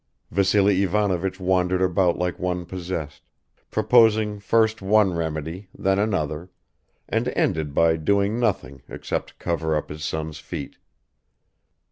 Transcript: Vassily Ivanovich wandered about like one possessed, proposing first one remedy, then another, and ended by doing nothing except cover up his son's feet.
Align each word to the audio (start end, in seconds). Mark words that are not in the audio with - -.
Vassily 0.31 0.81
Ivanovich 0.81 1.39
wandered 1.39 1.79
about 1.79 2.17
like 2.17 2.39
one 2.39 2.65
possessed, 2.65 3.21
proposing 3.69 4.39
first 4.39 4.81
one 4.81 5.13
remedy, 5.13 5.67
then 5.77 5.99
another, 5.99 6.49
and 7.07 7.27
ended 7.35 7.75
by 7.75 7.97
doing 7.97 8.39
nothing 8.39 8.81
except 8.89 9.37
cover 9.37 9.75
up 9.75 9.89
his 9.89 10.03
son's 10.03 10.39
feet. 10.39 10.79